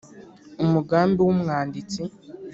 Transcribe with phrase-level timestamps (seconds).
[0.63, 2.01] Umugambi w’umwanditsi